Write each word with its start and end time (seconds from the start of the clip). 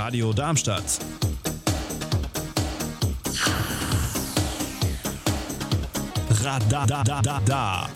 Radio 0.00 0.32
Darmstadt. 0.32 0.98
Radadadada. 6.42 7.90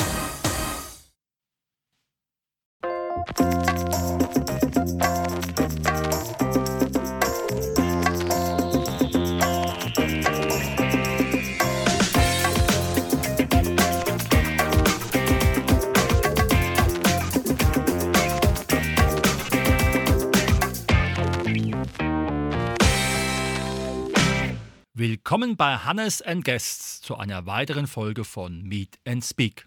Willkommen 25.34 25.56
bei 25.56 25.79
Hannes 25.79 26.23
and 26.23 26.45
Guests 26.45 27.01
zu 27.01 27.16
einer 27.16 27.45
weiteren 27.45 27.88
Folge 27.88 28.23
von 28.23 28.62
Meet 28.62 29.01
and 29.05 29.24
Speak. 29.24 29.66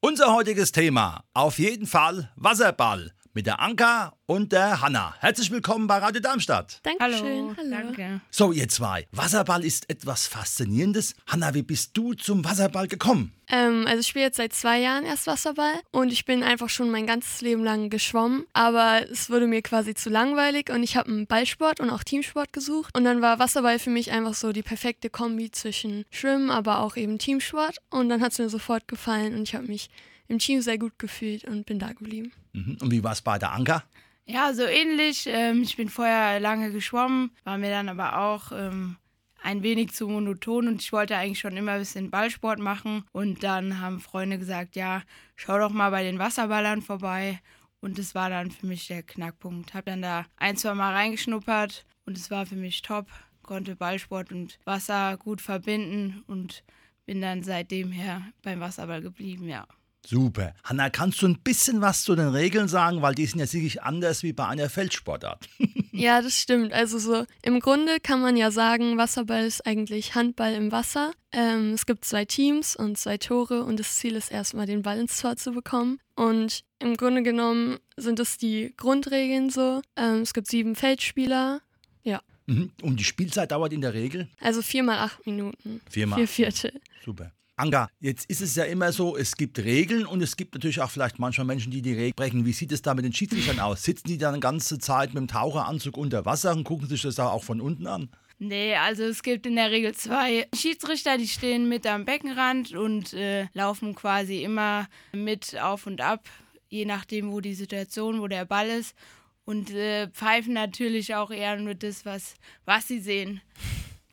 Unser 0.00 0.34
heutiges 0.34 0.72
Thema, 0.72 1.22
auf 1.34 1.60
jeden 1.60 1.86
Fall 1.86 2.32
Wasserball 2.34 3.12
mit 3.34 3.46
der 3.46 3.60
Anka 3.60 4.16
und 4.26 4.52
der 4.52 4.80
Hanna. 4.80 5.14
Herzlich 5.18 5.50
willkommen 5.50 5.88
bei 5.88 5.98
Radio 5.98 6.20
Darmstadt. 6.20 6.78
Dankeschön. 6.84 7.56
Hallo, 7.56 7.70
danke. 7.70 8.20
So, 8.30 8.52
ihr 8.52 8.68
zwei, 8.68 9.06
Wasserball 9.10 9.64
ist 9.64 9.90
etwas 9.90 10.28
Faszinierendes. 10.28 11.14
Hanna, 11.26 11.52
wie 11.52 11.62
bist 11.62 11.96
du 11.96 12.14
zum 12.14 12.44
Wasserball 12.44 12.86
gekommen? 12.86 13.32
Ähm, 13.48 13.86
also 13.88 14.00
ich 14.00 14.06
spiele 14.06 14.26
jetzt 14.26 14.36
seit 14.36 14.52
zwei 14.52 14.80
Jahren 14.80 15.04
erst 15.04 15.26
Wasserball 15.26 15.74
und 15.90 16.12
ich 16.12 16.24
bin 16.24 16.44
einfach 16.44 16.68
schon 16.68 16.90
mein 16.90 17.06
ganzes 17.06 17.40
Leben 17.40 17.64
lang 17.64 17.90
geschwommen, 17.90 18.46
aber 18.52 19.02
es 19.10 19.28
wurde 19.28 19.48
mir 19.48 19.62
quasi 19.62 19.94
zu 19.94 20.10
langweilig 20.10 20.70
und 20.70 20.82
ich 20.82 20.96
habe 20.96 21.10
einen 21.10 21.26
Ballsport 21.26 21.80
und 21.80 21.90
auch 21.90 22.04
Teamsport 22.04 22.52
gesucht 22.52 22.96
und 22.96 23.04
dann 23.04 23.20
war 23.20 23.40
Wasserball 23.40 23.78
für 23.80 23.90
mich 23.90 24.12
einfach 24.12 24.34
so 24.34 24.52
die 24.52 24.62
perfekte 24.62 25.10
Kombi 25.10 25.50
zwischen 25.50 26.04
Schwimmen, 26.10 26.50
aber 26.50 26.78
auch 26.80 26.96
eben 26.96 27.18
Teamsport 27.18 27.78
und 27.90 28.08
dann 28.08 28.22
hat 28.22 28.32
es 28.32 28.38
mir 28.38 28.48
sofort 28.48 28.88
gefallen 28.88 29.34
und 29.34 29.42
ich 29.42 29.54
habe 29.54 29.66
mich 29.66 29.90
im 30.28 30.38
Team 30.38 30.60
sehr 30.60 30.78
gut 30.78 30.98
gefühlt 30.98 31.44
und 31.44 31.66
bin 31.66 31.78
da 31.78 31.92
geblieben. 31.92 32.32
Mhm. 32.52 32.78
Und 32.80 32.90
wie 32.90 33.02
war 33.02 33.12
es 33.12 33.22
bei 33.22 33.38
der 33.38 33.52
Anka? 33.52 33.84
Ja, 34.26 34.54
so 34.54 34.64
ähnlich. 34.64 35.26
Ähm, 35.26 35.62
ich 35.62 35.76
bin 35.76 35.88
vorher 35.88 36.40
lange 36.40 36.72
geschwommen, 36.72 37.30
war 37.44 37.58
mir 37.58 37.70
dann 37.70 37.88
aber 37.88 38.18
auch 38.18 38.52
ähm, 38.52 38.96
ein 39.42 39.62
wenig 39.62 39.92
zu 39.92 40.08
monoton 40.08 40.68
und 40.68 40.80
ich 40.80 40.92
wollte 40.92 41.16
eigentlich 41.16 41.40
schon 41.40 41.56
immer 41.56 41.72
ein 41.72 41.80
bisschen 41.80 42.10
Ballsport 42.10 42.58
machen. 42.58 43.04
Und 43.12 43.42
dann 43.42 43.80
haben 43.80 44.00
Freunde 44.00 44.38
gesagt, 44.38 44.76
ja, 44.76 45.02
schau 45.36 45.58
doch 45.58 45.70
mal 45.70 45.90
bei 45.90 46.02
den 46.02 46.18
Wasserballern 46.18 46.80
vorbei. 46.80 47.40
Und 47.80 47.98
das 47.98 48.14
war 48.14 48.30
dann 48.30 48.50
für 48.50 48.66
mich 48.66 48.86
der 48.86 49.02
Knackpunkt. 49.02 49.74
Hab 49.74 49.84
dann 49.84 50.00
da 50.00 50.24
ein, 50.36 50.56
zwei 50.56 50.72
Mal 50.72 50.94
reingeschnuppert 50.94 51.84
und 52.06 52.16
es 52.16 52.30
war 52.30 52.46
für 52.46 52.56
mich 52.56 52.80
top. 52.80 53.08
Konnte 53.42 53.76
Ballsport 53.76 54.32
und 54.32 54.58
Wasser 54.64 55.18
gut 55.18 55.42
verbinden 55.42 56.24
und 56.26 56.64
bin 57.04 57.20
dann 57.20 57.42
seitdem 57.42 57.92
her 57.92 58.22
beim 58.42 58.60
Wasserball 58.60 59.02
geblieben, 59.02 59.46
ja. 59.46 59.66
Super. 60.06 60.54
Hanna, 60.64 60.90
kannst 60.90 61.22
du 61.22 61.26
ein 61.28 61.38
bisschen 61.40 61.80
was 61.80 62.04
zu 62.04 62.14
den 62.14 62.28
Regeln 62.28 62.68
sagen, 62.68 63.00
weil 63.02 63.14
die 63.14 63.24
sind 63.26 63.38
ja 63.40 63.46
sicherlich 63.46 63.82
anders 63.82 64.22
wie 64.22 64.32
bei 64.32 64.46
einer 64.46 64.68
Feldsportart. 64.70 65.48
Ja, 65.96 66.20
das 66.20 66.40
stimmt. 66.40 66.72
Also 66.72 66.98
so 66.98 67.24
im 67.42 67.60
Grunde 67.60 68.00
kann 68.00 68.20
man 68.20 68.36
ja 68.36 68.50
sagen, 68.50 68.98
Wasserball 68.98 69.44
ist 69.44 69.64
eigentlich 69.64 70.16
Handball 70.16 70.52
im 70.54 70.72
Wasser. 70.72 71.12
Ähm, 71.30 71.70
es 71.72 71.86
gibt 71.86 72.04
zwei 72.04 72.24
Teams 72.24 72.74
und 72.74 72.98
zwei 72.98 73.16
Tore 73.16 73.62
und 73.62 73.78
das 73.78 73.94
Ziel 73.98 74.16
ist 74.16 74.32
erstmal 74.32 74.66
den 74.66 74.82
Ball 74.82 74.98
ins 74.98 75.20
Tor 75.20 75.36
zu 75.36 75.52
bekommen. 75.52 76.00
Und 76.16 76.64
im 76.80 76.96
Grunde 76.96 77.22
genommen 77.22 77.78
sind 77.96 78.18
es 78.18 78.38
die 78.38 78.74
Grundregeln 78.76 79.50
so. 79.50 79.82
Ähm, 79.94 80.22
es 80.22 80.34
gibt 80.34 80.48
sieben 80.48 80.74
Feldspieler. 80.74 81.60
Ja, 82.02 82.20
Mhm. 82.46 82.72
Und 82.82 82.98
die 82.98 83.04
Spielzeit 83.04 83.52
dauert 83.52 83.72
in 83.72 83.80
der 83.80 83.94
Regel? 83.94 84.28
also 84.40 84.62
vier 84.62 84.82
mal 84.82 84.98
acht 84.98 85.24
Minuten. 85.26 85.80
Viermal. 85.88 86.18
Vier 86.18 86.26
Viertel. 86.28 86.80
Super. 87.04 87.30
Anka, 87.56 87.88
jetzt 88.00 88.28
ist 88.28 88.40
es 88.40 88.56
ja 88.56 88.64
immer 88.64 88.90
so, 88.90 89.16
es 89.16 89.36
gibt 89.36 89.60
Regeln 89.60 90.06
und 90.06 90.20
es 90.22 90.36
gibt 90.36 90.54
natürlich 90.54 90.80
auch 90.80 90.90
vielleicht 90.90 91.20
manchmal 91.20 91.46
Menschen, 91.46 91.70
die 91.70 91.82
die 91.82 91.92
Regeln 91.92 92.14
brechen. 92.16 92.44
Wie 92.44 92.52
sieht 92.52 92.72
es 92.72 92.82
da 92.82 92.94
mit 92.94 93.04
den 93.04 93.12
Schiedsrichtern 93.12 93.60
aus? 93.60 93.84
Sitzen 93.84 94.08
die 94.08 94.18
dann 94.18 94.34
die 94.34 94.40
ganze 94.40 94.80
Zeit 94.80 95.14
mit 95.14 95.18
dem 95.18 95.28
Taucheranzug 95.28 95.96
unter 95.96 96.24
Wasser 96.24 96.52
und 96.52 96.64
gucken 96.64 96.88
sich 96.88 97.02
das 97.02 97.20
auch 97.20 97.44
von 97.44 97.60
unten 97.60 97.86
an? 97.86 98.08
Nee, 98.40 98.74
also 98.74 99.04
es 99.04 99.22
gibt 99.22 99.46
in 99.46 99.54
der 99.54 99.70
Regel 99.70 99.94
zwei 99.94 100.48
Schiedsrichter, 100.52 101.16
die 101.16 101.28
stehen 101.28 101.68
mit 101.68 101.86
am 101.86 102.04
Beckenrand 102.04 102.74
und 102.74 103.12
äh, 103.12 103.46
laufen 103.52 103.94
quasi 103.94 104.42
immer 104.42 104.88
mit 105.12 105.56
auf 105.60 105.86
und 105.86 106.00
ab, 106.00 106.28
je 106.68 106.84
nachdem, 106.84 107.30
wo 107.30 107.40
die 107.40 107.54
Situation, 107.54 108.20
wo 108.20 108.26
der 108.26 108.46
Ball 108.46 108.68
ist. 108.68 108.96
Und 109.44 109.70
äh, 109.70 110.08
pfeifen 110.08 110.54
natürlich 110.54 111.14
auch 111.14 111.30
eher 111.30 111.56
nur 111.60 111.74
das, 111.74 112.04
was, 112.04 112.34
was 112.64 112.88
sie 112.88 112.98
sehen. 112.98 113.42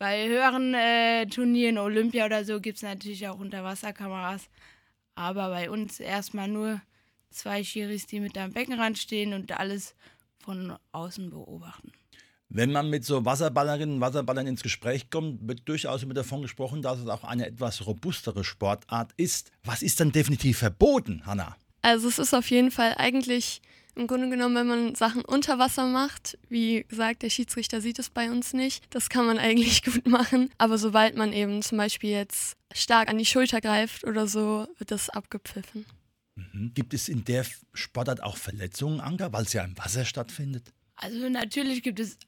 Bei 0.02 0.26
höheren 0.26 0.74
äh, 0.74 1.26
Turnieren, 1.26 1.78
Olympia 1.78 2.26
oder 2.26 2.44
so, 2.44 2.60
gibt 2.60 2.78
es 2.78 2.82
natürlich 2.82 3.28
auch 3.28 3.38
Unterwasserkameras. 3.38 4.48
Aber 5.14 5.50
bei 5.50 5.70
uns 5.70 6.00
erstmal 6.00 6.48
nur 6.48 6.80
zwei 7.30 7.62
Schiris, 7.62 8.08
die 8.08 8.18
mit 8.18 8.36
am 8.36 8.50
Beckenrand 8.50 8.98
stehen 8.98 9.32
und 9.32 9.56
alles 9.56 9.94
von 10.40 10.76
außen 10.90 11.30
beobachten. 11.30 11.92
Wenn 12.48 12.72
man 12.72 12.90
mit 12.90 13.04
so 13.04 13.24
Wasserballerinnen 13.24 13.94
und 13.94 14.00
Wasserballern 14.00 14.48
ins 14.48 14.64
Gespräch 14.64 15.08
kommt, 15.08 15.46
wird 15.46 15.68
durchaus 15.68 16.02
immer 16.02 16.14
davon 16.14 16.42
gesprochen, 16.42 16.82
dass 16.82 16.98
es 16.98 17.06
auch 17.06 17.22
eine 17.22 17.46
etwas 17.46 17.86
robustere 17.86 18.42
Sportart 18.42 19.12
ist. 19.16 19.52
Was 19.62 19.82
ist 19.82 20.00
dann 20.00 20.10
definitiv 20.10 20.58
verboten, 20.58 21.24
Hanna? 21.26 21.56
Also 21.80 22.08
es 22.08 22.18
ist 22.18 22.34
auf 22.34 22.50
jeden 22.50 22.72
Fall 22.72 22.96
eigentlich 22.96 23.62
im 23.94 24.06
Grunde 24.06 24.30
genommen, 24.30 24.54
wenn 24.54 24.66
man 24.66 24.94
Sachen 24.94 25.24
unter 25.24 25.58
Wasser 25.58 25.86
macht, 25.86 26.38
wie 26.48 26.84
gesagt, 26.88 27.22
der 27.22 27.30
Schiedsrichter 27.30 27.80
sieht 27.80 27.98
es 27.98 28.10
bei 28.10 28.30
uns 28.30 28.52
nicht, 28.52 28.84
das 28.90 29.08
kann 29.08 29.26
man 29.26 29.38
eigentlich 29.38 29.82
gut 29.82 30.06
machen. 30.06 30.50
Aber 30.58 30.78
sobald 30.78 31.16
man 31.16 31.32
eben 31.32 31.62
zum 31.62 31.78
Beispiel 31.78 32.10
jetzt 32.10 32.56
stark 32.72 33.08
an 33.08 33.18
die 33.18 33.26
Schulter 33.26 33.60
greift 33.60 34.04
oder 34.04 34.26
so, 34.26 34.66
wird 34.78 34.90
das 34.90 35.10
abgepfiffen. 35.10 35.84
Mhm. 36.34 36.72
Gibt 36.74 36.94
es 36.94 37.08
in 37.08 37.24
der 37.24 37.44
Sportart 37.74 38.22
auch 38.22 38.36
Verletzungen, 38.36 39.00
Anka, 39.00 39.32
weil 39.32 39.44
es 39.44 39.52
ja 39.52 39.64
im 39.64 39.76
Wasser 39.76 40.04
stattfindet? 40.04 40.72
Also 40.96 41.28
natürlich 41.28 41.82
gibt 41.82 42.00
es 42.00 42.18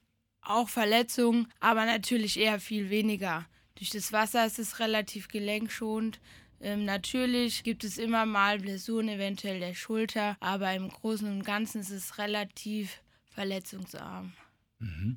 auch 0.42 0.68
Verletzungen, 0.68 1.48
aber 1.60 1.86
natürlich 1.86 2.38
eher 2.38 2.60
viel 2.60 2.90
weniger. 2.90 3.46
Durch 3.76 3.90
das 3.90 4.12
Wasser 4.12 4.46
ist 4.46 4.58
es 4.58 4.78
relativ 4.78 5.28
gelenkschonend. 5.28 6.20
Ähm, 6.60 6.84
natürlich 6.84 7.62
gibt 7.62 7.84
es 7.84 7.98
immer 7.98 8.26
mal 8.26 8.58
Blessuren, 8.58 9.08
eventuell 9.08 9.60
der 9.60 9.74
Schulter, 9.74 10.36
aber 10.40 10.72
im 10.74 10.88
Großen 10.88 11.28
und 11.28 11.44
Ganzen 11.44 11.80
ist 11.80 11.90
es 11.90 12.18
relativ 12.18 13.00
verletzungsarm. 13.34 14.32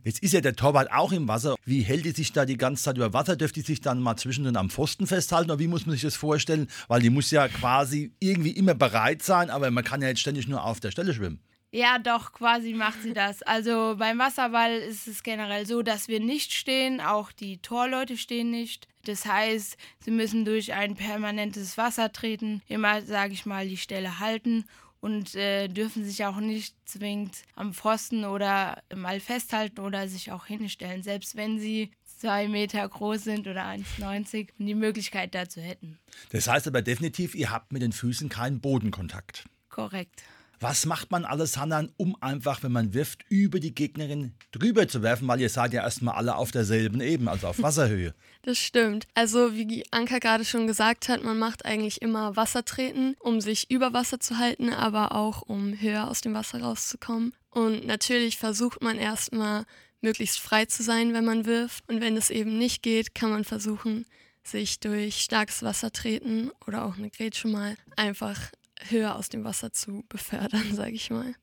Jetzt 0.03 0.23
ist 0.23 0.33
ja 0.33 0.41
der 0.41 0.55
Torwart 0.55 0.91
auch 0.91 1.11
im 1.11 1.27
Wasser. 1.27 1.55
Wie 1.65 1.81
hält 1.81 2.05
die 2.05 2.11
sich 2.11 2.31
da 2.31 2.45
die 2.45 2.57
ganze 2.57 2.83
Zeit 2.83 2.97
über 2.97 3.13
Wasser? 3.13 3.35
Dürfte 3.35 3.59
die 3.59 3.65
sich 3.65 3.81
dann 3.81 3.99
mal 3.99 4.15
zwischendrin 4.15 4.55
am 4.55 4.69
Pfosten 4.69 5.07
festhalten? 5.07 5.51
Oder 5.51 5.59
wie 5.59 5.67
muss 5.67 5.85
man 5.85 5.93
sich 5.93 6.03
das 6.03 6.15
vorstellen? 6.15 6.67
Weil 6.87 7.01
die 7.01 7.09
muss 7.09 7.31
ja 7.31 7.47
quasi 7.47 8.13
irgendwie 8.19 8.51
immer 8.51 8.75
bereit 8.75 9.23
sein, 9.23 9.49
aber 9.49 9.69
man 9.71 9.83
kann 9.83 10.01
ja 10.01 10.07
jetzt 10.07 10.21
ständig 10.21 10.47
nur 10.47 10.63
auf 10.63 10.79
der 10.79 10.91
Stelle 10.91 11.13
schwimmen. 11.13 11.41
Ja, 11.71 11.99
doch, 11.99 12.31
quasi 12.31 12.73
macht 12.73 13.01
sie 13.01 13.13
das. 13.13 13.43
Also 13.43 13.95
beim 13.97 14.19
Wasserball 14.19 14.77
ist 14.77 15.07
es 15.07 15.21
generell 15.21 15.65
so, 15.65 15.81
dass 15.81 16.07
wir 16.07 16.19
nicht 16.19 16.53
stehen, 16.53 17.01
auch 17.01 17.31
die 17.31 17.57
Torleute 17.61 18.17
stehen 18.17 18.51
nicht. 18.51 18.87
Das 19.05 19.25
heißt, 19.25 19.77
sie 19.99 20.11
müssen 20.11 20.45
durch 20.45 20.73
ein 20.73 20.95
permanentes 20.95 21.77
Wasser 21.77 22.11
treten, 22.11 22.61
immer, 22.67 23.01
sage 23.01 23.33
ich 23.33 23.45
mal, 23.45 23.67
die 23.67 23.77
Stelle 23.77 24.19
halten 24.19 24.65
und 24.99 25.35
äh, 25.35 25.67
dürfen 25.67 26.03
sich 26.03 26.25
auch 26.25 26.37
nicht 26.37 26.75
zwingend 26.85 27.43
am 27.55 27.73
Pfosten 27.73 28.25
oder 28.25 28.81
mal 28.95 29.19
festhalten 29.19 29.81
oder 29.81 30.07
sich 30.07 30.31
auch 30.31 30.45
hinstellen, 30.45 31.03
selbst 31.03 31.35
wenn 31.35 31.59
sie 31.59 31.91
zwei 32.03 32.47
Meter 32.47 32.87
groß 32.87 33.23
sind 33.23 33.47
oder 33.47 33.65
1,90 33.65 34.49
und 34.57 34.65
die 34.65 34.73
Möglichkeit 34.75 35.35
dazu 35.35 35.61
hätten. 35.61 35.99
Das 36.31 36.47
heißt 36.47 36.67
aber 36.67 36.81
definitiv, 36.81 37.35
ihr 37.35 37.51
habt 37.51 37.71
mit 37.71 37.81
den 37.81 37.91
Füßen 37.91 38.29
keinen 38.29 38.59
Bodenkontakt. 38.59 39.45
Korrekt. 39.69 40.23
Was 40.59 40.85
macht 40.87 41.11
man 41.11 41.23
alles, 41.23 41.57
Hanna, 41.57 41.87
um 41.97 42.15
einfach, 42.21 42.63
wenn 42.63 42.71
man 42.71 42.93
wirft, 42.93 43.23
über 43.29 43.59
die 43.59 43.75
Gegnerin 43.75 44.33
drüber 44.51 44.87
zu 44.87 45.03
werfen? 45.03 45.27
Weil 45.27 45.39
ihr 45.39 45.49
seid 45.49 45.73
ja 45.73 45.83
erstmal 45.83 46.15
alle 46.15 46.35
auf 46.35 46.51
derselben 46.51 46.99
Ebene, 46.99 47.29
also 47.29 47.47
auf 47.47 47.61
Wasserhöhe. 47.61 48.15
Das 48.41 48.57
stimmt. 48.57 49.07
Also 49.13 49.55
wie 49.55 49.85
Anka 49.91 50.17
gerade 50.17 50.45
schon 50.45 50.65
gesagt 50.65 51.09
hat, 51.09 51.23
man 51.23 51.37
macht 51.37 51.65
eigentlich 51.65 52.01
immer 52.01 52.35
Wassertreten, 52.35 53.15
um 53.19 53.39
sich 53.39 53.69
über 53.69 53.93
Wasser 53.93 54.19
zu 54.19 54.37
halten, 54.37 54.73
aber 54.73 55.13
auch 55.13 55.43
um 55.43 55.79
höher 55.79 56.09
aus 56.09 56.21
dem 56.21 56.33
Wasser 56.33 56.61
rauszukommen. 56.61 57.33
Und 57.51 57.85
natürlich 57.85 58.37
versucht 58.37 58.81
man 58.81 58.97
erstmal 58.97 59.65
möglichst 60.01 60.39
frei 60.39 60.65
zu 60.65 60.83
sein, 60.83 61.13
wenn 61.13 61.25
man 61.25 61.45
wirft. 61.45 61.87
Und 61.87 62.01
wenn 62.01 62.17
es 62.17 62.29
eben 62.29 62.57
nicht 62.57 62.81
geht, 62.81 63.13
kann 63.13 63.29
man 63.29 63.43
versuchen, 63.43 64.05
sich 64.43 64.79
durch 64.79 65.17
starkes 65.17 65.61
Wassertreten 65.61 66.51
oder 66.65 66.85
auch 66.85 66.97
eine 66.97 67.09
Grätsche 67.09 67.47
mal 67.47 67.75
einfach 67.95 68.51
höher 68.89 69.15
aus 69.15 69.29
dem 69.29 69.43
Wasser 69.43 69.71
zu 69.73 70.03
befördern, 70.09 70.63
sage 70.73 70.91
ich 70.91 71.09
mal. 71.09 71.33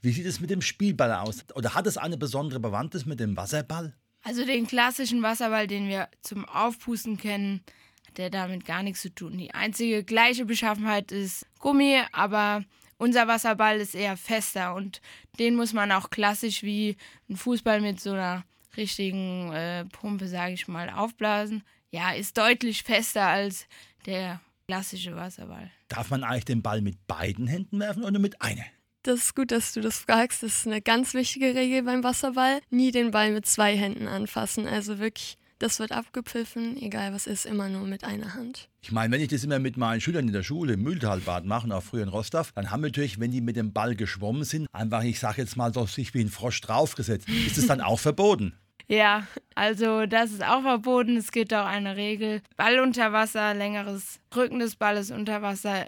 Wie 0.00 0.12
sieht 0.12 0.26
es 0.26 0.40
mit 0.40 0.50
dem 0.50 0.62
Spielball 0.62 1.12
aus? 1.12 1.44
Oder 1.54 1.74
hat 1.74 1.86
es 1.86 1.96
eine 1.96 2.16
besondere 2.16 2.60
Bewandtnis 2.60 3.06
mit 3.06 3.20
dem 3.20 3.36
Wasserball? 3.36 3.94
Also 4.22 4.44
den 4.44 4.66
klassischen 4.66 5.22
Wasserball, 5.22 5.66
den 5.66 5.88
wir 5.88 6.08
zum 6.22 6.46
Aufpusten 6.46 7.18
kennen, 7.18 7.62
hat 8.06 8.18
der 8.18 8.30
damit 8.30 8.64
gar 8.64 8.82
nichts 8.82 9.02
zu 9.02 9.14
tun. 9.14 9.36
Die 9.36 9.52
einzige 9.52 10.02
gleiche 10.02 10.46
Beschaffenheit 10.46 11.12
ist 11.12 11.46
Gummi, 11.58 12.00
aber 12.12 12.64
Unser 12.96 13.26
Wasserball 13.26 13.80
ist 13.80 13.94
eher 13.94 14.16
fester 14.16 14.74
und 14.74 15.00
den 15.38 15.56
muss 15.56 15.72
man 15.72 15.90
auch 15.92 16.10
klassisch 16.10 16.62
wie 16.62 16.96
ein 17.28 17.36
Fußball 17.36 17.80
mit 17.80 18.00
so 18.00 18.12
einer 18.12 18.44
richtigen 18.76 19.52
äh, 19.52 19.84
Pumpe, 19.86 20.28
sage 20.28 20.54
ich 20.54 20.68
mal, 20.68 20.88
aufblasen. 20.90 21.64
Ja, 21.90 22.12
ist 22.12 22.38
deutlich 22.38 22.82
fester 22.82 23.26
als 23.26 23.66
der 24.06 24.40
klassische 24.66 25.16
Wasserball. 25.16 25.70
Darf 25.88 26.10
man 26.10 26.24
eigentlich 26.24 26.44
den 26.44 26.62
Ball 26.62 26.80
mit 26.80 27.06
beiden 27.06 27.46
Händen 27.46 27.80
werfen 27.80 28.04
oder 28.04 28.18
mit 28.18 28.40
einer? 28.40 28.64
Das 29.02 29.20
ist 29.20 29.36
gut, 29.36 29.50
dass 29.50 29.74
du 29.74 29.82
das 29.82 29.98
fragst. 29.98 30.42
Das 30.42 30.60
ist 30.60 30.66
eine 30.66 30.80
ganz 30.80 31.12
wichtige 31.12 31.54
Regel 31.54 31.82
beim 31.82 32.02
Wasserball. 32.02 32.60
Nie 32.70 32.90
den 32.90 33.10
Ball 33.10 33.32
mit 33.32 33.44
zwei 33.44 33.76
Händen 33.76 34.08
anfassen. 34.08 34.66
Also 34.66 34.98
wirklich, 34.98 35.36
das 35.58 35.78
wird 35.78 35.92
abgepfiffen, 35.92 36.78
egal 36.78 37.12
was 37.12 37.26
ist, 37.26 37.44
immer 37.44 37.68
nur 37.68 37.86
mit 37.86 38.02
einer 38.02 38.32
Hand. 38.32 38.70
Ich 38.80 38.92
meine, 38.92 39.12
wenn 39.12 39.20
ich 39.20 39.28
das 39.28 39.44
immer 39.44 39.58
mit 39.58 39.76
meinen 39.76 40.00
Schülern 40.00 40.26
in 40.26 40.32
der 40.32 40.42
Schule 40.42 40.74
im 40.74 40.82
Mühltalbad 40.82 41.44
mache, 41.44 41.74
auch 41.74 41.82
früher 41.82 42.02
in 42.02 42.08
Rostov, 42.08 42.52
dann 42.52 42.70
haben 42.70 42.82
wir 42.82 42.88
natürlich, 42.88 43.20
wenn 43.20 43.30
die 43.30 43.42
mit 43.42 43.56
dem 43.56 43.74
Ball 43.74 43.94
geschwommen 43.94 44.44
sind, 44.44 44.68
einfach, 44.72 45.02
ich 45.02 45.20
sage 45.20 45.42
jetzt 45.42 45.56
mal, 45.58 45.74
so 45.74 45.84
sich 45.84 46.14
wie 46.14 46.22
ein 46.22 46.30
Frosch 46.30 46.62
draufgesetzt. 46.62 47.28
Ist 47.28 47.58
es 47.58 47.66
dann 47.66 47.82
auch 47.82 48.00
verboten? 48.00 48.54
Ja, 48.86 49.26
also 49.54 50.06
das 50.06 50.32
ist 50.32 50.44
auch 50.44 50.62
verboten. 50.62 51.16
Es 51.16 51.32
gibt 51.32 51.54
auch 51.54 51.64
eine 51.66 51.96
Regel. 51.96 52.42
Ball 52.56 52.80
unter 52.80 53.12
Wasser, 53.12 53.54
längeres 53.54 54.20
Drücken 54.30 54.58
des 54.58 54.76
Balles 54.76 55.10
unter 55.10 55.40
Wasser 55.42 55.86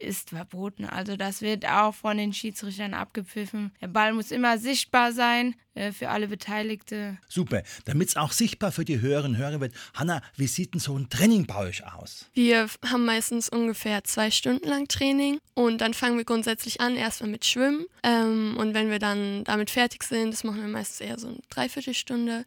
ist 0.00 0.30
verboten. 0.30 0.84
Also 0.84 1.16
das 1.16 1.42
wird 1.42 1.66
auch 1.66 1.94
von 1.94 2.16
den 2.16 2.32
Schiedsrichtern 2.32 2.94
abgepfiffen. 2.94 3.72
Der 3.80 3.88
Ball 3.88 4.12
muss 4.12 4.30
immer 4.30 4.58
sichtbar 4.58 5.12
sein 5.12 5.54
äh, 5.74 5.92
für 5.92 6.10
alle 6.10 6.28
Beteiligte. 6.28 7.18
Super. 7.28 7.62
Damit 7.84 8.08
es 8.08 8.16
auch 8.16 8.32
sichtbar 8.32 8.72
für 8.72 8.84
die 8.84 9.00
Hörerinnen 9.00 9.36
und 9.36 9.42
Hörer 9.42 9.60
wird. 9.60 9.74
Hanna, 9.94 10.22
wie 10.36 10.46
sieht 10.46 10.74
denn 10.74 10.80
so 10.80 10.96
ein 10.96 11.08
Training 11.08 11.46
bei 11.46 11.56
euch 11.56 11.84
aus? 11.84 12.26
Wir 12.34 12.68
haben 12.86 13.04
meistens 13.04 13.48
ungefähr 13.48 14.04
zwei 14.04 14.30
Stunden 14.30 14.68
lang 14.68 14.88
Training 14.88 15.38
und 15.54 15.80
dann 15.80 15.94
fangen 15.94 16.16
wir 16.16 16.24
grundsätzlich 16.24 16.80
an, 16.80 16.96
erstmal 16.96 17.30
mit 17.30 17.44
Schwimmen. 17.44 17.86
Ähm, 18.02 18.56
und 18.58 18.74
wenn 18.74 18.90
wir 18.90 18.98
dann 18.98 19.44
damit 19.44 19.70
fertig 19.70 20.02
sind, 20.04 20.32
das 20.32 20.44
machen 20.44 20.60
wir 20.60 20.68
meistens 20.68 21.00
eher 21.00 21.18
so 21.18 21.28
eine 21.28 21.40
Dreiviertelstunde, 21.50 22.44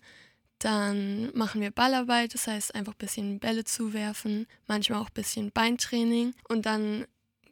dann 0.63 1.35
machen 1.35 1.61
wir 1.61 1.71
Ballarbeit, 1.71 2.33
das 2.33 2.47
heißt 2.47 2.75
einfach 2.75 2.93
ein 2.93 2.99
bisschen 2.99 3.39
Bälle 3.39 3.63
zuwerfen, 3.63 4.47
manchmal 4.67 4.99
auch 4.99 5.07
ein 5.07 5.13
bisschen 5.13 5.51
Beintraining 5.51 6.33
und 6.47 6.65
dann 6.65 7.05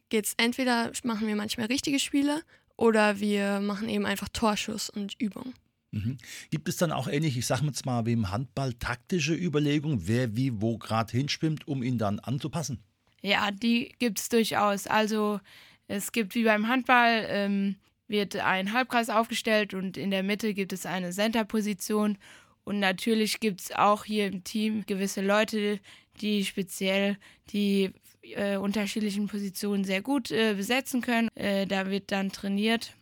geht's 0.10 0.34
entweder 0.38 0.92
machen 1.04 1.28
wir 1.28 1.36
manchmal 1.36 1.68
richtige 1.68 2.00
Spiele 2.00 2.42
oder 2.76 3.20
wir 3.20 3.60
machen 3.60 3.90
eben 3.90 4.06
einfach 4.06 4.30
Torschuss 4.30 4.90
und 4.90 5.16
Übung. 5.20 5.54
Mhm. 5.92 6.18
Gibt 6.52 6.70
es 6.70 6.78
dann 6.78 6.92
auch 6.92 7.08
ähnlich, 7.08 7.38
ich 7.38 7.46
sage 7.46 7.66
jetzt 7.66 7.86
mal 7.86 8.06
wie 8.06 8.14
im 8.14 8.32
Handball, 8.32 8.74
taktische 8.74 9.34
Überlegungen, 9.34 10.08
wer 10.08 10.36
wie 10.36 10.62
wo 10.62 10.78
gerade 10.78 11.12
hinschwimmt, 11.12 11.68
um 11.68 11.82
ihn 11.84 11.98
dann 11.98 12.20
anzupassen? 12.20 12.80
Ja, 13.22 13.52
die 13.52 13.96
gibt 14.00 14.20
es 14.20 14.30
durchaus. 14.30 14.88
Also 14.88 15.40
es 15.88 16.12
gibt 16.12 16.36
wie 16.36 16.44
beim 16.44 16.68
Handball, 16.68 17.26
ähm, 17.28 17.76
wird 18.08 18.36
ein 18.38 18.74
Halbkreis 18.74 19.10
aufgestellt 19.10 19.74
und 19.74 19.98
in 19.98 20.12
der 20.12 20.24
Mitte 20.24 20.54
gibt 20.54 20.74
es 20.74 20.86
eine 20.86 21.12
Center-Position. 21.12 22.18
Und 22.64 22.80
natürlich 22.80 23.40
gibt 23.40 23.62
es 23.62 23.72
auch 23.72 24.06
hier 24.06 24.28
im 24.28 24.44
Team 24.44 24.86
gewisse 24.86 25.22
Leute, 25.22 25.80
die 26.22 26.46
speziell 26.46 27.18
die 27.52 27.92
äh, 28.22 28.58
unterschiedlichen 28.58 29.28
Positionen 29.28 29.84
sehr 29.84 30.02
gut 30.02 30.32
äh, 30.32 30.54
besetzen 30.54 31.02
können. 31.02 31.30
Äh, 31.36 31.68
da 31.68 31.90
wird 31.90 32.12
dann 32.12 32.32
trainiert 32.32 32.96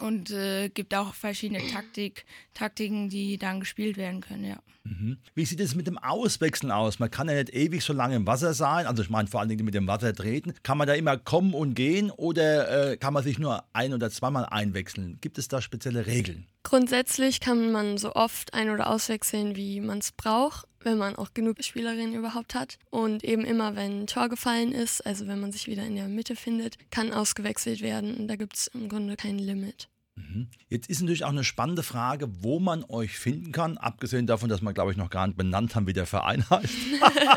und 0.00 0.30
äh, 0.30 0.68
gibt 0.68 0.94
auch 0.94 1.14
verschiedene 1.14 1.66
Taktik, 1.68 2.24
Taktiken, 2.54 3.08
die 3.08 3.38
dann 3.38 3.60
gespielt 3.60 3.96
werden 3.96 4.20
können, 4.20 4.44
ja. 4.44 4.58
Mhm. 4.88 5.18
Wie 5.34 5.44
sieht 5.44 5.60
es 5.60 5.74
mit 5.74 5.86
dem 5.86 5.98
Auswechseln 5.98 6.72
aus? 6.72 6.98
Man 6.98 7.10
kann 7.10 7.28
ja 7.28 7.34
nicht 7.34 7.54
ewig 7.54 7.84
so 7.84 7.92
lange 7.92 8.16
im 8.16 8.26
Wasser 8.26 8.54
sein, 8.54 8.86
also 8.86 9.02
ich 9.02 9.10
meine 9.10 9.28
vor 9.28 9.40
allen 9.40 9.48
Dingen 9.48 9.64
mit 9.64 9.74
dem 9.74 9.86
Wasser 9.86 10.14
treten. 10.14 10.54
Kann 10.62 10.78
man 10.78 10.86
da 10.86 10.94
immer 10.94 11.16
kommen 11.18 11.54
und 11.54 11.74
gehen 11.74 12.10
oder 12.10 12.92
äh, 12.92 12.96
kann 12.96 13.12
man 13.12 13.22
sich 13.22 13.38
nur 13.38 13.64
ein- 13.72 13.92
oder 13.92 14.10
zweimal 14.10 14.46
einwechseln? 14.46 15.18
Gibt 15.20 15.38
es 15.38 15.48
da 15.48 15.60
spezielle 15.60 16.06
Regeln? 16.06 16.46
Grundsätzlich 16.62 17.40
kann 17.40 17.72
man 17.72 17.98
so 17.98 18.14
oft 18.14 18.54
ein- 18.54 18.70
oder 18.70 18.90
auswechseln, 18.90 19.56
wie 19.56 19.80
man 19.80 19.98
es 19.98 20.12
braucht, 20.12 20.66
wenn 20.80 20.98
man 20.98 21.16
auch 21.16 21.34
genug 21.34 21.62
Spielerinnen 21.62 22.14
überhaupt 22.14 22.54
hat. 22.54 22.78
Und 22.90 23.24
eben 23.24 23.44
immer, 23.44 23.76
wenn 23.76 24.02
ein 24.02 24.06
Tor 24.06 24.28
gefallen 24.28 24.72
ist, 24.72 25.04
also 25.06 25.26
wenn 25.26 25.40
man 25.40 25.52
sich 25.52 25.66
wieder 25.66 25.84
in 25.84 25.96
der 25.96 26.08
Mitte 26.08 26.36
findet, 26.36 26.76
kann 26.90 27.12
ausgewechselt 27.12 27.80
werden. 27.80 28.28
Da 28.28 28.36
gibt 28.36 28.56
es 28.56 28.66
im 28.68 28.88
Grunde 28.88 29.16
kein 29.16 29.38
Limit. 29.38 29.88
Mhm. 30.18 30.48
Jetzt 30.68 30.90
ist 30.90 31.00
natürlich 31.00 31.24
auch 31.24 31.30
eine 31.30 31.44
spannende 31.44 31.82
Frage, 31.82 32.28
wo 32.42 32.58
man 32.58 32.84
euch 32.84 33.18
finden 33.18 33.52
kann, 33.52 33.78
abgesehen 33.78 34.26
davon, 34.26 34.48
dass 34.48 34.62
wir, 34.62 34.72
glaube 34.72 34.90
ich, 34.90 34.96
noch 34.96 35.10
gar 35.10 35.26
nicht 35.26 35.36
benannt 35.36 35.74
haben, 35.74 35.86
wie 35.86 35.92
der 35.92 36.06
Verein 36.06 36.44
heißt. 36.50 36.74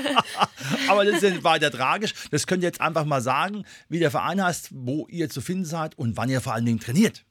Aber 0.89 1.05
das 1.05 1.21
ist 1.21 1.23
ja 1.23 1.43
weiter 1.43 1.71
tragisch. 1.71 2.13
Das 2.31 2.47
könnt 2.47 2.63
ihr 2.63 2.67
jetzt 2.67 2.81
einfach 2.81 3.05
mal 3.05 3.21
sagen, 3.21 3.65
wie 3.89 3.99
der 3.99 4.11
Verein 4.11 4.43
heißt, 4.43 4.69
wo 4.71 5.07
ihr 5.09 5.29
zu 5.29 5.41
finden 5.41 5.65
seid 5.65 5.97
und 5.97 6.17
wann 6.17 6.29
ihr 6.29 6.41
vor 6.41 6.53
allen 6.53 6.65
Dingen 6.65 6.79
trainiert. 6.79 7.23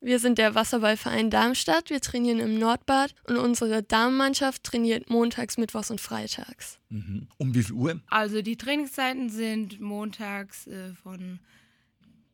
Wir 0.00 0.18
sind 0.18 0.36
der 0.38 0.54
Wasserballverein 0.54 1.30
Darmstadt. 1.30 1.88
Wir 1.88 2.00
trainieren 2.00 2.38
im 2.38 2.58
Nordbad 2.58 3.14
und 3.24 3.38
unsere 3.38 3.82
Damenmannschaft 3.82 4.62
trainiert 4.62 5.08
montags, 5.08 5.56
mittwochs 5.56 5.90
und 5.90 6.00
freitags. 6.00 6.78
Mhm. 6.90 7.28
Um 7.38 7.54
wie 7.54 7.62
viel 7.62 7.74
Uhr? 7.74 8.00
Also 8.08 8.42
die 8.42 8.56
Trainingszeiten 8.56 9.30
sind 9.30 9.80
montags 9.80 10.66
äh, 10.66 10.92
von 11.02 11.40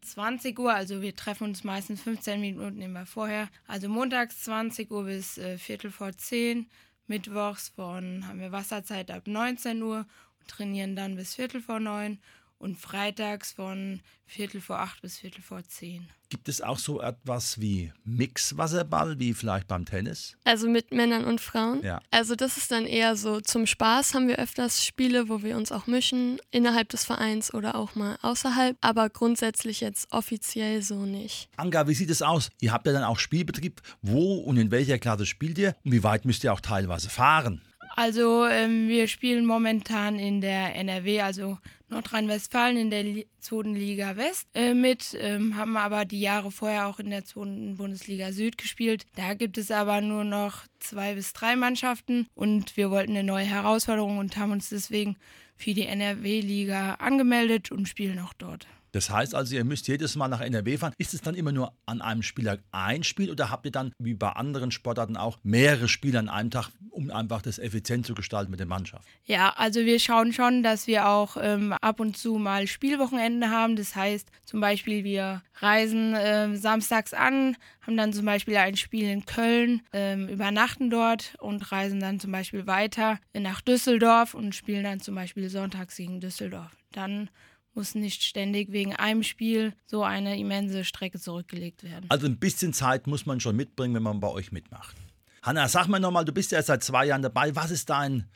20 0.02 0.58
Uhr, 0.58 0.74
also 0.74 1.00
wir 1.00 1.14
treffen 1.16 1.44
uns 1.44 1.64
meistens 1.64 2.02
15 2.02 2.40
Minuten 2.40 2.82
immer 2.82 3.06
vorher. 3.06 3.48
Also 3.66 3.88
montags 3.88 4.42
20 4.42 4.90
Uhr 4.90 5.04
bis 5.04 5.38
äh, 5.38 5.58
Viertel 5.58 5.90
vor 5.90 6.12
10, 6.12 6.68
mittwochs 7.06 7.70
von 7.70 8.26
haben 8.26 8.40
wir 8.40 8.52
Wasserzeit 8.52 9.10
ab 9.10 9.26
19 9.26 9.82
Uhr 9.82 10.06
und 10.40 10.48
trainieren 10.48 10.96
dann 10.96 11.16
bis 11.16 11.34
Viertel 11.34 11.60
vor 11.60 11.80
9 11.80 12.18
und 12.62 12.78
freitags 12.78 13.52
von 13.52 14.00
Viertel 14.24 14.60
vor 14.60 14.78
8 14.78 15.02
bis 15.02 15.18
Viertel 15.18 15.42
vor 15.42 15.62
10. 15.62 16.08
Gibt 16.30 16.48
es 16.48 16.62
auch 16.62 16.78
so 16.78 17.02
etwas 17.02 17.60
wie 17.60 17.92
Mixwasserball, 18.04 19.18
wie 19.18 19.34
vielleicht 19.34 19.66
beim 19.66 19.84
Tennis? 19.84 20.36
Also 20.44 20.68
mit 20.68 20.92
Männern 20.92 21.24
und 21.24 21.40
Frauen? 21.40 21.82
Ja. 21.82 22.00
Also 22.10 22.36
das 22.36 22.56
ist 22.56 22.70
dann 22.70 22.86
eher 22.86 23.16
so 23.16 23.40
zum 23.40 23.66
Spaß 23.66 24.14
haben 24.14 24.28
wir 24.28 24.38
öfters 24.38 24.82
Spiele, 24.84 25.28
wo 25.28 25.42
wir 25.42 25.56
uns 25.56 25.72
auch 25.72 25.86
mischen, 25.86 26.38
innerhalb 26.50 26.88
des 26.88 27.04
Vereins 27.04 27.52
oder 27.52 27.74
auch 27.74 27.94
mal 27.94 28.16
außerhalb, 28.22 28.76
aber 28.80 29.10
grundsätzlich 29.10 29.80
jetzt 29.80 30.10
offiziell 30.12 30.82
so 30.82 31.04
nicht. 31.04 31.48
Anka, 31.56 31.88
wie 31.88 31.94
sieht 31.94 32.10
es 32.10 32.22
aus? 32.22 32.48
Ihr 32.60 32.72
habt 32.72 32.86
ja 32.86 32.92
dann 32.92 33.04
auch 33.04 33.18
Spielbetrieb. 33.18 33.82
Wo 34.00 34.36
und 34.36 34.56
in 34.56 34.70
welcher 34.70 34.98
Klasse 34.98 35.26
spielt 35.26 35.58
ihr? 35.58 35.76
Und 35.84 35.92
wie 35.92 36.04
weit 36.04 36.24
müsst 36.24 36.44
ihr 36.44 36.52
auch 36.52 36.60
teilweise 36.60 37.10
fahren? 37.10 37.60
Also 37.94 38.46
ähm, 38.46 38.88
wir 38.88 39.06
spielen 39.06 39.44
momentan 39.44 40.18
in 40.18 40.40
der 40.40 40.74
NRW, 40.76 41.20
also 41.20 41.58
Nordrhein-Westfalen 41.92 42.76
in 42.76 42.90
der 42.90 43.02
Li 43.04 43.26
zweiten 43.38 43.74
Liga 43.74 44.16
West 44.16 44.48
äh, 44.54 44.74
mit, 44.74 45.16
ähm, 45.20 45.56
haben 45.56 45.76
aber 45.76 46.04
die 46.04 46.20
Jahre 46.20 46.50
vorher 46.50 46.86
auch 46.86 46.98
in 46.98 47.10
der 47.10 47.24
zweiten 47.24 47.76
Bundesliga 47.76 48.32
Süd 48.32 48.58
gespielt. 48.58 49.04
Da 49.14 49.34
gibt 49.34 49.58
es 49.58 49.70
aber 49.70 50.00
nur 50.00 50.24
noch 50.24 50.64
zwei 50.80 51.14
bis 51.14 51.32
drei 51.32 51.56
Mannschaften 51.56 52.26
und 52.34 52.76
wir 52.76 52.90
wollten 52.90 53.12
eine 53.12 53.24
neue 53.24 53.44
Herausforderung 53.44 54.18
und 54.18 54.36
haben 54.36 54.52
uns 54.52 54.68
deswegen 54.70 55.16
für 55.56 55.74
die 55.74 55.86
NRW-Liga 55.86 56.94
angemeldet 56.94 57.70
und 57.70 57.88
spielen 57.88 58.18
auch 58.18 58.32
dort. 58.32 58.66
Das 58.92 59.10
heißt 59.10 59.34
also, 59.34 59.54
ihr 59.56 59.64
müsst 59.64 59.88
jedes 59.88 60.16
Mal 60.16 60.28
nach 60.28 60.40
NRW 60.40 60.76
fahren. 60.76 60.92
Ist 60.98 61.14
es 61.14 61.22
dann 61.22 61.34
immer 61.34 61.50
nur 61.52 61.72
an 61.86 62.02
einem 62.02 62.22
Spieler 62.22 62.58
ein 62.70 63.02
Spiel 63.02 63.30
oder 63.30 63.50
habt 63.50 63.64
ihr 63.64 63.72
dann, 63.72 63.92
wie 63.98 64.14
bei 64.14 64.30
anderen 64.30 64.70
Sportarten 64.70 65.16
auch, 65.16 65.38
mehrere 65.42 65.88
Spiele 65.88 66.18
an 66.18 66.28
einem 66.28 66.50
Tag, 66.50 66.68
um 66.90 67.10
einfach 67.10 67.40
das 67.42 67.58
effizient 67.58 68.06
zu 68.06 68.14
gestalten 68.14 68.50
mit 68.50 68.60
der 68.60 68.66
Mannschaft? 68.66 69.08
Ja, 69.24 69.54
also 69.56 69.80
wir 69.80 69.98
schauen 69.98 70.32
schon, 70.32 70.62
dass 70.62 70.86
wir 70.86 71.08
auch 71.08 71.36
ähm, 71.40 71.72
ab 71.80 72.00
und 72.00 72.16
zu 72.16 72.34
mal 72.34 72.66
Spielwochenende 72.66 73.48
haben. 73.48 73.76
Das 73.76 73.96
heißt 73.96 74.28
zum 74.44 74.60
Beispiel, 74.60 75.04
wir 75.04 75.42
reisen 75.56 76.14
äh, 76.14 76.54
samstags 76.56 77.14
an, 77.14 77.56
haben 77.80 77.96
dann 77.96 78.12
zum 78.12 78.26
Beispiel 78.26 78.56
ein 78.56 78.76
Spiel 78.76 79.08
in 79.08 79.24
Köln, 79.24 79.82
ähm, 79.92 80.28
übernachten 80.28 80.90
dort 80.90 81.34
und 81.38 81.72
reisen 81.72 82.00
dann 82.00 82.20
zum 82.20 82.30
Beispiel 82.30 82.66
weiter 82.66 83.18
nach 83.32 83.62
Düsseldorf 83.62 84.34
und 84.34 84.54
spielen 84.54 84.84
dann 84.84 85.00
zum 85.00 85.14
Beispiel 85.14 85.48
sonntags 85.48 85.96
gegen 85.96 86.20
Düsseldorf. 86.20 86.76
Dann 86.92 87.30
muss 87.74 87.94
nicht 87.94 88.22
ständig 88.22 88.72
wegen 88.72 88.94
einem 88.94 89.22
Spiel 89.22 89.74
so 89.86 90.02
eine 90.02 90.38
immense 90.38 90.84
Strecke 90.84 91.18
zurückgelegt 91.18 91.82
werden. 91.82 92.06
Also 92.08 92.26
ein 92.26 92.38
bisschen 92.38 92.72
Zeit 92.72 93.06
muss 93.06 93.26
man 93.26 93.40
schon 93.40 93.56
mitbringen, 93.56 93.94
wenn 93.94 94.02
man 94.02 94.20
bei 94.20 94.28
euch 94.28 94.52
mitmacht. 94.52 94.96
Hanna, 95.42 95.68
sag 95.68 95.88
mal 95.88 95.98
nochmal, 95.98 96.24
du 96.24 96.32
bist 96.32 96.52
ja 96.52 96.62
seit 96.62 96.84
zwei 96.84 97.06
Jahren 97.06 97.22
dabei. 97.22 97.54
Was 97.56 97.70
ist 97.70 97.90
dein 97.90 98.28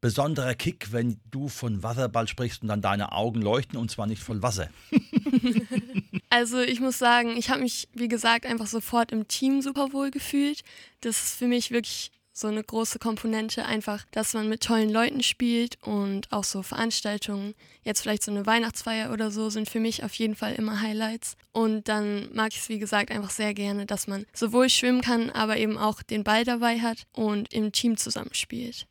besonderer 0.00 0.54
Kick, 0.54 0.92
wenn 0.92 1.20
du 1.30 1.48
von 1.48 1.82
Wasserball 1.82 2.28
sprichst 2.28 2.62
und 2.62 2.68
dann 2.68 2.80
deine 2.80 3.12
Augen 3.12 3.42
leuchten 3.42 3.78
und 3.78 3.90
zwar 3.90 4.06
nicht 4.06 4.22
voll 4.22 4.42
Wasser? 4.42 4.70
Also 6.28 6.60
ich 6.60 6.80
muss 6.80 6.98
sagen, 6.98 7.36
ich 7.36 7.50
habe 7.50 7.62
mich, 7.62 7.88
wie 7.94 8.08
gesagt, 8.08 8.46
einfach 8.46 8.66
sofort 8.66 9.12
im 9.12 9.28
Team 9.28 9.62
super 9.62 9.92
wohl 9.92 10.10
gefühlt. 10.10 10.62
Das 11.00 11.22
ist 11.22 11.36
für 11.36 11.46
mich 11.46 11.70
wirklich 11.70 12.10
so 12.36 12.48
eine 12.48 12.62
große 12.62 12.98
Komponente, 12.98 13.64
einfach, 13.64 14.04
dass 14.10 14.34
man 14.34 14.50
mit 14.50 14.62
tollen 14.62 14.90
Leuten 14.90 15.22
spielt 15.22 15.78
und 15.82 16.30
auch 16.32 16.44
so 16.44 16.62
Veranstaltungen, 16.62 17.54
jetzt 17.82 18.02
vielleicht 18.02 18.22
so 18.22 18.30
eine 18.30 18.44
Weihnachtsfeier 18.44 19.10
oder 19.10 19.30
so, 19.30 19.48
sind 19.48 19.70
für 19.70 19.80
mich 19.80 20.04
auf 20.04 20.12
jeden 20.14 20.34
Fall 20.34 20.54
immer 20.54 20.82
Highlights. 20.82 21.38
Und 21.52 21.88
dann 21.88 22.28
mag 22.34 22.52
ich 22.52 22.58
es, 22.58 22.68
wie 22.68 22.78
gesagt, 22.78 23.10
einfach 23.10 23.30
sehr 23.30 23.54
gerne, 23.54 23.86
dass 23.86 24.06
man 24.06 24.26
sowohl 24.34 24.68
schwimmen 24.68 25.00
kann, 25.00 25.30
aber 25.30 25.56
eben 25.56 25.78
auch 25.78 26.02
den 26.02 26.24
Ball 26.24 26.44
dabei 26.44 26.80
hat 26.80 27.06
und 27.12 27.50
im 27.54 27.72
Team 27.72 27.96
zusammenspielt. 27.96 28.86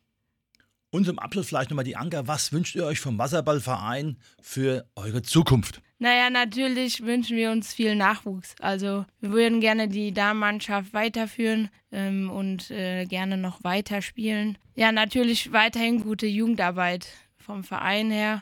Und 0.95 1.03
zum 1.03 1.19
Abschluss 1.19 1.47
vielleicht 1.47 1.71
nochmal 1.71 1.83
die 1.83 1.97
Anker. 1.97 2.25
Was 2.29 2.53
wünscht 2.53 2.73
ihr 2.73 2.85
euch 2.85 3.01
vom 3.01 3.17
Wasserballverein 3.17 4.15
für 4.41 4.87
eure 4.95 5.23
Zukunft? 5.23 5.81
Naja, 5.99 6.29
natürlich 6.29 7.03
wünschen 7.03 7.35
wir 7.35 7.51
uns 7.51 7.73
viel 7.73 7.97
Nachwuchs. 7.97 8.55
Also 8.61 9.05
wir 9.19 9.31
würden 9.31 9.59
gerne 9.59 9.89
die 9.89 10.13
Damenmannschaft 10.13 10.93
weiterführen 10.93 11.69
ähm, 11.91 12.29
und 12.29 12.71
äh, 12.71 13.03
gerne 13.07 13.35
noch 13.35 13.61
weiterspielen. 13.65 14.57
Ja, 14.75 14.93
natürlich 14.93 15.51
weiterhin 15.51 16.01
gute 16.01 16.27
Jugendarbeit 16.27 17.07
vom 17.39 17.65
Verein 17.65 18.09
her, 18.09 18.41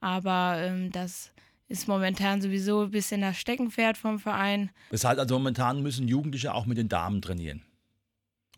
aber 0.00 0.58
ähm, 0.58 0.92
das 0.92 1.32
ist 1.68 1.88
momentan 1.88 2.42
sowieso 2.42 2.82
ein 2.82 2.90
bisschen 2.90 3.22
das 3.22 3.38
Steckenpferd 3.38 3.96
vom 3.96 4.18
Verein. 4.18 4.70
Das 4.90 5.04
heißt 5.04 5.18
also, 5.18 5.38
momentan 5.38 5.82
müssen 5.82 6.06
Jugendliche 6.06 6.52
auch 6.52 6.66
mit 6.66 6.76
den 6.76 6.90
Damen 6.90 7.22
trainieren. 7.22 7.62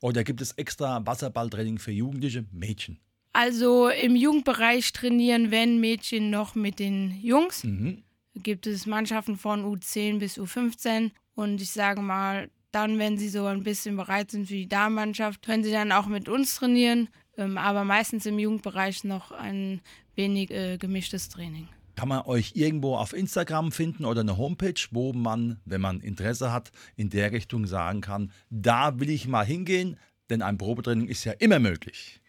Oder 0.00 0.24
gibt 0.24 0.40
es 0.40 0.50
extra 0.52 1.06
Wasserballtraining 1.06 1.78
für 1.78 1.92
Jugendliche, 1.92 2.44
Mädchen? 2.50 2.98
Also 3.36 3.90
im 3.90 4.16
Jugendbereich 4.16 4.94
trainieren, 4.94 5.50
wenn 5.50 5.78
Mädchen 5.78 6.30
noch 6.30 6.54
mit 6.54 6.78
den 6.78 7.20
Jungs. 7.20 7.64
Mhm. 7.64 8.02
Gibt 8.34 8.66
es 8.66 8.86
Mannschaften 8.86 9.36
von 9.36 9.62
U10 9.62 10.20
bis 10.20 10.38
U15. 10.38 11.10
Und 11.34 11.60
ich 11.60 11.70
sage 11.70 12.00
mal, 12.00 12.48
dann, 12.72 12.98
wenn 12.98 13.18
sie 13.18 13.28
so 13.28 13.44
ein 13.44 13.62
bisschen 13.62 13.94
bereit 13.98 14.30
sind 14.30 14.46
für 14.46 14.54
die 14.54 14.70
Damenmannschaft, 14.70 15.44
können 15.44 15.62
sie 15.62 15.70
dann 15.70 15.92
auch 15.92 16.06
mit 16.06 16.30
uns 16.30 16.54
trainieren. 16.54 17.10
Ähm, 17.36 17.58
aber 17.58 17.84
meistens 17.84 18.24
im 18.24 18.38
Jugendbereich 18.38 19.04
noch 19.04 19.32
ein 19.32 19.82
wenig 20.14 20.50
äh, 20.50 20.78
gemischtes 20.78 21.28
Training. 21.28 21.68
Kann 21.94 22.08
man 22.08 22.22
euch 22.22 22.52
irgendwo 22.54 22.96
auf 22.96 23.12
Instagram 23.12 23.70
finden 23.70 24.06
oder 24.06 24.22
eine 24.22 24.38
Homepage, 24.38 24.80
wo 24.92 25.12
man, 25.12 25.60
wenn 25.66 25.82
man 25.82 26.00
Interesse 26.00 26.52
hat, 26.52 26.72
in 26.96 27.10
der 27.10 27.32
Richtung 27.32 27.66
sagen 27.66 28.00
kann, 28.00 28.32
da 28.48 28.98
will 28.98 29.10
ich 29.10 29.28
mal 29.28 29.44
hingehen, 29.44 29.98
denn 30.30 30.40
ein 30.40 30.56
Probetraining 30.56 31.08
ist 31.08 31.24
ja 31.24 31.32
immer 31.32 31.58
möglich. 31.58 32.22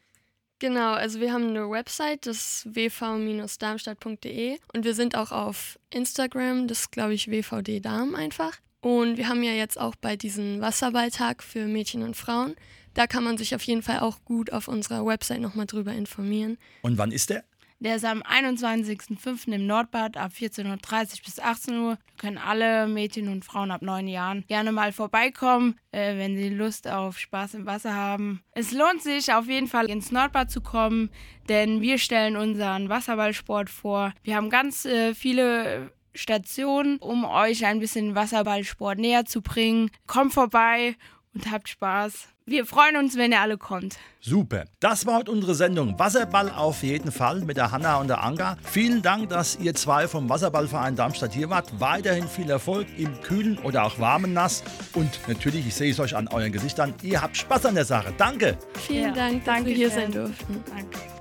Genau, 0.59 0.93
also 0.93 1.19
wir 1.19 1.31
haben 1.31 1.49
eine 1.49 1.69
Website, 1.69 2.25
das 2.25 2.67
wv-darmstadt.de 2.71 4.57
und 4.73 4.85
wir 4.85 4.95
sind 4.95 5.15
auch 5.15 5.31
auf 5.31 5.77
Instagram, 5.91 6.67
das 6.67 6.89
glaube 6.89 7.13
ich 7.13 7.29
WVD 7.29 7.79
Darm 7.79 8.15
einfach. 8.15 8.57
Und 8.81 9.17
wir 9.17 9.29
haben 9.29 9.43
ja 9.43 9.51
jetzt 9.51 9.79
auch 9.79 9.95
bei 9.95 10.15
diesem 10.15 10.59
Wasserballtag 10.61 11.43
für 11.43 11.65
Mädchen 11.67 12.01
und 12.01 12.15
Frauen, 12.15 12.55
da 12.95 13.05
kann 13.05 13.23
man 13.23 13.37
sich 13.37 13.53
auf 13.53 13.61
jeden 13.61 13.83
Fall 13.83 13.99
auch 13.99 14.25
gut 14.25 14.51
auf 14.51 14.67
unserer 14.67 15.05
Website 15.05 15.41
nochmal 15.41 15.67
drüber 15.67 15.93
informieren. 15.93 16.57
Und 16.81 16.97
wann 16.97 17.11
ist 17.11 17.29
der? 17.29 17.43
Der 17.79 17.97
ist 17.97 18.05
am 18.05 18.23
21.05. 18.23 19.53
im 19.53 19.67
Nordbad 19.67 20.17
ab 20.17 20.31
14.30 20.35 20.65
Uhr 20.65 20.79
bis 21.25 21.39
18 21.39 21.77
Uhr. 21.77 21.95
Da 21.95 22.13
können 22.17 22.39
alle 22.39 22.87
Mädchen 22.87 23.27
und 23.27 23.45
Frauen 23.45 23.69
ab 23.69 23.83
neun 23.83 24.07
Jahren 24.07 24.43
gerne 24.47 24.71
mal 24.71 24.91
vorbeikommen, 24.91 25.75
äh, 25.91 26.17
wenn 26.17 26.35
sie 26.35 26.49
Lust 26.49 26.87
auf 26.87 27.19
Spaß 27.19 27.53
im 27.53 27.67
Wasser 27.67 27.93
haben. 27.93 28.41
Es 28.53 28.71
lohnt 28.71 29.03
sich 29.03 29.31
auf 29.31 29.47
jeden 29.47 29.67
Fall 29.67 29.85
ins 29.91 30.11
Nordbad 30.11 30.49
zu 30.49 30.61
kommen, 30.61 31.11
denn 31.49 31.81
wir 31.81 31.99
stellen 31.99 32.35
unseren 32.35 32.89
Wasserballsport 32.89 33.69
vor. 33.69 34.11
Wir 34.23 34.35
haben 34.35 34.49
ganz 34.49 34.85
äh, 34.85 35.13
viele 35.13 35.91
Stationen, 36.15 36.97
um 36.97 37.25
euch 37.25 37.63
ein 37.63 37.79
bisschen 37.79 38.15
Wasserballsport 38.15 38.97
näher 38.97 39.25
zu 39.25 39.43
bringen. 39.43 39.91
Kommt 40.07 40.33
vorbei 40.33 40.95
und 41.37 41.51
habt 41.51 41.69
Spaß. 41.69 42.27
Wir 42.45 42.65
freuen 42.65 42.95
uns, 42.95 43.17
wenn 43.17 43.31
ihr 43.31 43.41
alle 43.41 43.57
kommt. 43.57 43.97
Super. 44.21 44.65
Das 44.79 45.05
war 45.05 45.17
heute 45.17 45.31
unsere 45.31 45.53
Sendung. 45.53 45.99
Wasserball 45.99 46.49
auf 46.49 46.81
jeden 46.81 47.11
Fall 47.11 47.41
mit 47.41 47.57
der 47.57 47.71
Hanna 47.71 47.97
und 47.97 48.07
der 48.07 48.23
Anka. 48.23 48.57
Vielen 48.63 49.01
Dank, 49.01 49.29
dass 49.29 49.57
ihr 49.59 49.73
zwei 49.75 50.07
vom 50.07 50.29
Wasserballverein 50.29 50.95
Darmstadt 50.95 51.33
hier 51.33 51.49
wart. 51.49 51.79
Weiterhin 51.79 52.27
viel 52.27 52.49
Erfolg 52.49 52.87
im 52.97 53.19
kühlen 53.21 53.57
oder 53.59 53.83
auch 53.83 53.99
warmen 53.99 54.33
Nass. 54.33 54.63
Und 54.93 55.19
natürlich, 55.27 55.67
ich 55.67 55.75
sehe 55.75 55.91
es 55.91 55.99
euch 55.99 56.15
an 56.15 56.27
euren 56.29 56.51
Gesichtern, 56.51 56.93
ihr 57.03 57.21
habt 57.21 57.35
Spaß 57.35 57.65
an 57.65 57.75
der 57.75 57.85
Sache. 57.85 58.13
Danke. 58.17 58.57
Vielen 58.87 59.09
Ja, 59.09 59.11
Dank, 59.13 59.45
dass 59.45 59.55
danke 59.55 59.69
wir 59.69 59.75
hier 59.75 59.91
sein 59.91 60.11
durften. 60.11 60.63
Danke. 60.69 61.16